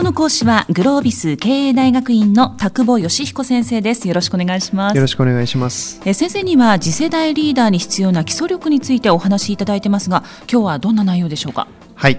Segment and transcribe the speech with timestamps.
[0.00, 4.08] 日の講師はグロービス経営大学院の田久保義彦先生です。
[4.08, 4.96] よろしくお願いします。
[4.96, 6.00] よろしくお願いします。
[6.06, 11.68] え先生には次世代リーダーに必要な基礎力についてお話しいただいてますが今日はどんな内容でしょうか？
[11.96, 12.18] はい。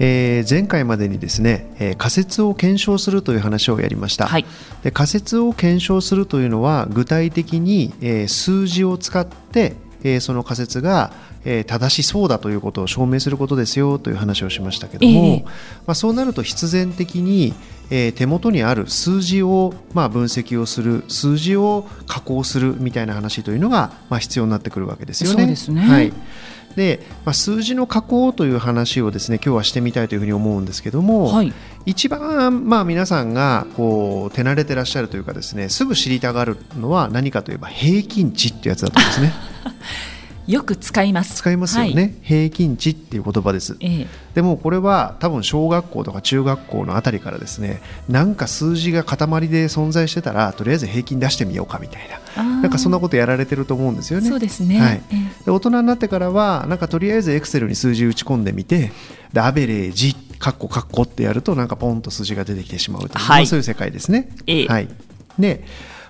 [0.00, 4.46] えー、前回までにですね、えー、仮説を検証するという話をやりました、はい、
[4.82, 11.12] で仮説を検証するというのは具体的に、えー、数字を使って、えー、その仮説が
[11.44, 15.50] えー、正しそうだということを証明することですよという話をしましたけども、えー、ま
[15.88, 17.54] あ、そうなると必然的に、
[17.90, 25.46] えー、手元にある数字を、まあ、分析をする数字を加工するみたいな話というのが、まあ、必要になってくるわけですよね。
[25.46, 26.12] ねはい
[26.76, 31.52] で、まあ、数字の加工という話をですね今日はしてみたいというふうに思うんですけども、はい、
[31.84, 39.32] 一番、まあ、皆さんがこう手慣れてらっしゃるというかですねすぐ知りたがるのは何かといえば平均値っていうやつだと思うんですね。
[40.50, 41.36] よく使います。
[41.36, 49.16] 使いますよね、はい、平均値っていう言葉です、ええ、でもこれは多分小学校とか中学校のあたりからですねなんか数字が塊
[49.48, 52.20] で存在してたらとりあえず平均出してみようかみたいな。
[52.60, 54.28] なんかそんなことやられてると思うんですよね。
[54.28, 55.02] そうですね、はい、
[55.44, 58.92] で大人になってからはなんかとりあえずエクセルに数字打ち込んでみて
[59.32, 64.88] でアベレージカッコカッコってやるとなんかポンと数字が出てきてしまうという、はい、そういう世界ですね、ええ、はい
[65.38, 65.64] で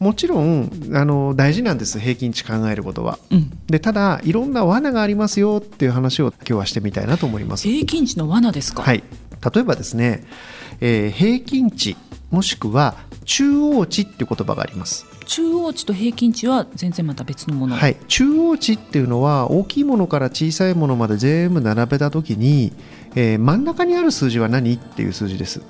[0.00, 7.68] もちろんあの大事なんです平均値考えることは、うん、でただいろんな罠がありますよっていう話を今日はしてみたいなと思います。
[7.68, 8.82] 平均値の罠ですか？
[8.82, 9.04] はい。
[9.54, 10.24] 例えばですね、
[10.80, 11.96] えー、平均値
[12.30, 12.96] もしくは
[13.26, 15.06] 中央値っていう言葉があります。
[15.26, 17.76] 中央値と平均値は全然また別のもの。
[17.76, 17.96] はい。
[18.08, 22.72] 中央値っていうのは大きいものから小さいものまで全部並べた時に、
[23.14, 25.62] えー、真ん中にある数字は何っていう数字です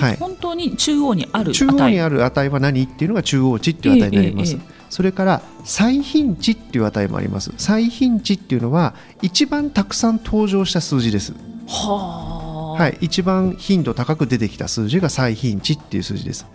[0.00, 7.52] はい、本当に中央にある中央にある値は何っていうのが中央値っていう値になります、えええ、それから最頻値っていう値もあります。
[7.58, 11.32] 最頻値っていうのは一番たくさん登場した数字です。
[11.66, 12.40] は
[12.80, 16.46] はい、一番頻度高く出てきた数字が最頻値っていう数字です。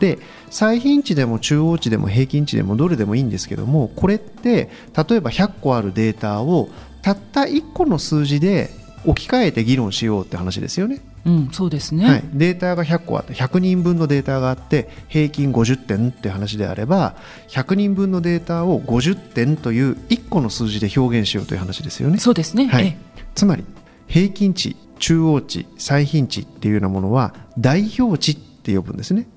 [0.00, 0.18] で
[0.50, 4.70] 最頻値でも中央値でも平均値でもどれでもいいんですけどもこれって
[5.08, 6.68] 例えば100個あるデータを
[7.02, 8.70] たった1個の数字で
[9.04, 11.00] 置き換えて議論しようって話ですよね。
[11.26, 17.16] うん、そうですね、はい、データが100個あって100人分のデータがあって平均50点って話であれば
[17.48, 22.18] 100人分のデータを50点という1個の数字で表現しようという話ですよね。
[22.18, 22.96] そうですね、はい、
[23.34, 23.64] つまり
[24.06, 29.28] 平均値中央値最頻値っていうようなものは代表値って呼ぶんですね。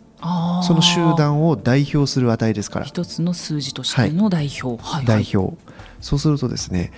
[0.64, 2.86] その集団を代表する値ですから。
[2.86, 5.58] 一つの数字としての代表、はい、代表。
[6.00, 6.92] そうするとですね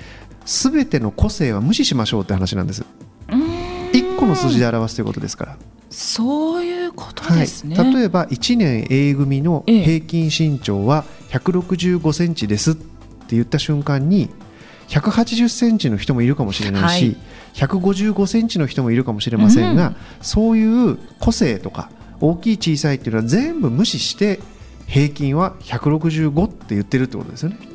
[0.45, 2.83] 全ての個性は無視しましょうって話なんです。
[3.27, 5.57] 1個の数字で表すということですから。
[5.89, 14.29] そういうことですね、はい、例えば1年 A 組の平均身長は165センチですって言った瞬間に
[14.87, 17.17] 180センチの人もいるかもしれないし、
[17.55, 24.39] はい、155センチの人もいるかもしれませんが、うん、そういう個性とか大きい小さいっていうのは全部無視して
[24.87, 27.72] 平均は165って言ってるってことですよね。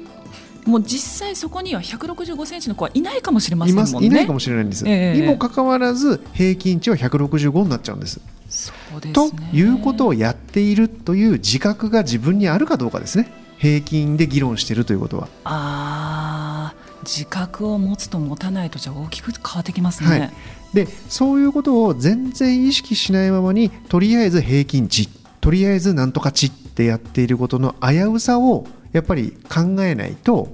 [0.68, 4.06] もう実際そこには165センチの子はいないかもしれませんもんね。
[4.06, 4.84] いないかもしれないんです。
[4.86, 8.20] えー、にもかかわらず平均値は165になっちゃうんです。
[8.48, 13.32] そうです、ね、ということをやっているという自覚が自分にあるかどうかですね。
[13.58, 15.28] 平均で議論しているということは。
[15.44, 20.20] ああ、自覚を持つと持たないとじゃ大きく変わってきますね。
[20.20, 20.32] はい、
[20.74, 25.08] でそういうことを全然意識しないままにとりあえず平均値
[25.40, 30.48] とりあえずなんとか値ってやっていることの危うさをやっぱり考えないと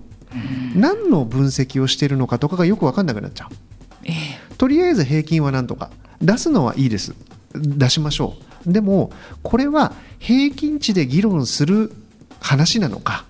[0.74, 3.48] 何の分析をしているのかとかがよく分かんなくなっちゃう、
[4.04, 5.90] えー、とりあえず平均は何とか。
[6.20, 7.14] 出すのはいいです。
[7.54, 8.36] 出しましょ
[8.66, 8.72] う。
[8.72, 9.12] でも
[9.42, 11.92] これは平均値で議論する
[12.40, 13.24] 話なのか。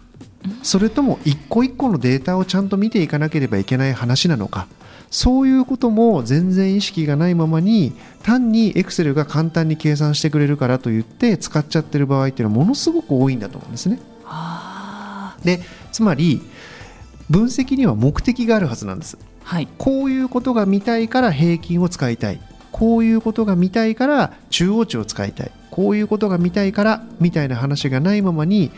[0.62, 4.66] それとも一個一個のデータをちゃんと見ていかなければいけない話なのか。
[5.10, 7.93] そういうことも全然意識がないままに
[8.25, 14.00] 単にエクセルが簡単に計算してくれるからといって使っちゃってる場合っていうのはものすごく多いんだと思うんですね。
[15.44, 15.60] で
[15.93, 16.43] つまり
[17.30, 22.40] 分析には目的があるはずなんです、はい、こういうことが見たいから平均を使いたい。
[22.70, 25.52] こういうことが見たいから中央値を使いたい。
[25.70, 28.70] こういうことが見たいからみたいな話がないままに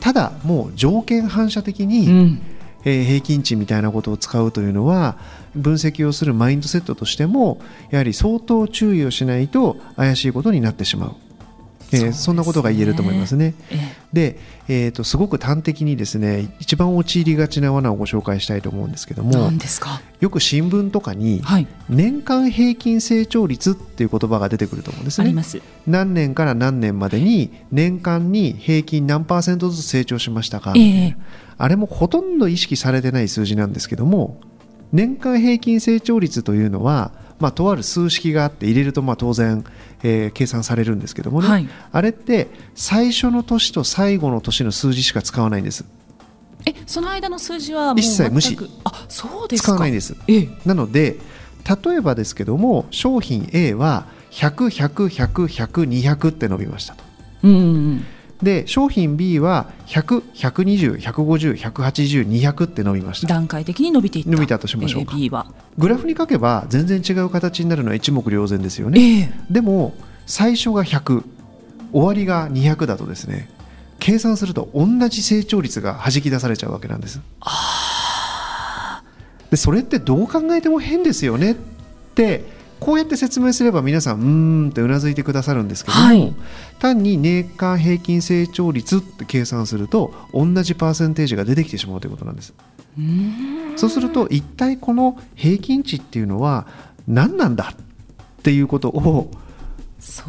[0.00, 2.42] ただもう条件反射的に、うん、
[2.84, 5.16] えー、平均値みたいなことを使うというのは
[5.56, 11.16] 分析をするマインドセットとしてもやはり相当注意をしないと怪しいことになってしまう。
[11.92, 13.54] えー、そんなことが言えると思いますね。
[14.12, 14.38] で、
[14.68, 19.50] えーと、すごく端的にですね一番陥りがちな罠をご紹介したいと思うんですけども
[20.20, 21.42] よく新聞とかに、
[21.88, 25.26] 年間平均成長率っていう言葉が出てくると思うんですね。
[25.86, 31.16] 何年から何年までに年間に平均何パーセントずつ成長しましたか、えー、
[31.58, 34.40] あれもほとんど意識されてない数字なんですけども
[34.92, 39.64] 年間平均成長率というのはまあ、とある数式があって入れるとまあ当然、
[40.04, 41.68] えー計算されるんですけどもね、はい。
[41.90, 45.84] あれって最初の年と最後の年の数字しか使わないんです。
[46.66, 48.56] えその間の数字は一切無視。
[48.84, 49.68] あそうですか。
[49.68, 50.14] 使わないんです。
[50.28, 50.48] ええ。
[50.64, 51.16] なので
[51.84, 57.04] 例えばですけども商品 A は100100100100って伸びましたと。
[57.42, 57.64] うんうんう
[57.94, 58.06] ん
[58.42, 63.28] で商品 B は100120150180200って伸びました。
[63.28, 64.30] 段階的に伸びていった。
[64.30, 65.12] 伸びたとしましょうか。
[65.14, 65.46] ええ B は。
[65.78, 69.00] グラフに書けば全然違う形になるのは一目瞭然ですよね。
[69.00, 69.32] ええ。
[69.50, 69.94] でも
[70.26, 71.22] 最初が100
[71.92, 73.48] 終わりが200だとですね
[74.00, 77.20] 計算すると同じ成長率が弾き出されちゃうわけなんです。
[79.50, 81.54] でそれってどう考えても変ですよねっ
[82.14, 82.44] て
[82.84, 86.34] こうやって説明すれば皆さんうーんってうなずいてくださるんですけども、はい。
[86.78, 92.52] 単に年間平均成長率って計算すると同じパーセンテージが出てきてしまうということなんです。
[92.98, 96.66] うそうすると一体この平均値っていうのは
[97.08, 99.30] 何なんだっていうことを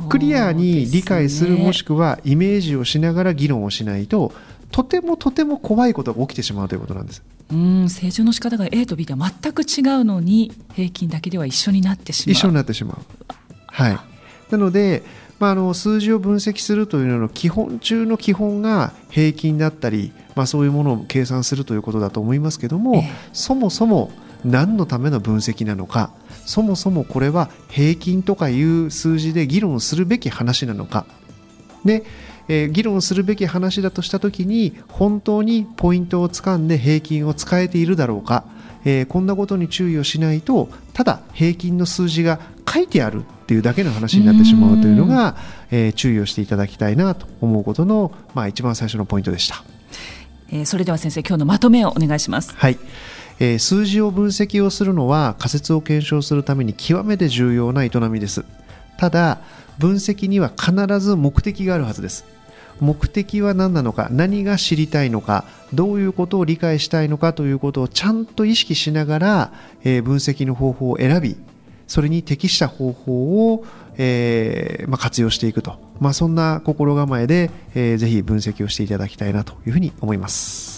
[0.07, 4.31] クリアに理解するもしくはイメージをしながら議論をしないと
[4.75, 12.97] とてもとても怖いことが起きてしまうということなんですうん成長の仕方が A と B では全く違うのに平均だけでは一緒になってしまう一緒になってしまう。
[13.67, 13.99] はい、
[14.51, 15.03] なので、
[15.39, 24.11] まあ、あの数字を分析するというのの基本中の基本が平均だったり、まあ、そういうものを計算するということだと思いますけども、ええそもそも
[24.43, 26.11] 何のための分析なのか
[26.45, 31.05] そもそもこれは平均とかいう数字で議論するべき話なのか。
[31.85, 32.03] で
[32.47, 38.45] えー議論するべき話だとしたときに本当にポイントをつかんで平均を使えているだろうか、
[38.85, 42.39] えーこんなことに注意をしないとただ平均の数字が
[42.71, 45.37] 書いてあるっていうだけの話になってしまうというのが、
[45.71, 49.63] えー注意をしていただきたいなと思うことの、まあ、一番最初のポイントでした。
[50.51, 52.53] えーそれでは先生今日のまとめをお願いします。
[52.55, 52.77] はい、
[53.39, 58.45] えー数字を分析をするのは仮説を検証するために極めて重要な営みです。
[58.97, 59.39] ただ
[59.77, 62.25] 分析には必ず目的があるはずです
[62.81, 71.37] 目的は何なのか何が知りたいのかどういうことを理解したいのかということをちゃんと意識しながら、えー分析の方法を選び
[71.87, 73.63] それに適した方法を、
[73.97, 80.75] えーまあ、活用していくと、まあ、そんな心構えで、えーぜひ分析をしていただきたいなというふうに思います。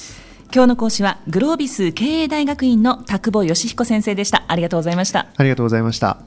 [0.53, 6.26] 今日の講師はグロービス経営大学院の田久保義彦先生でしたありがとうございましたありがとうございました。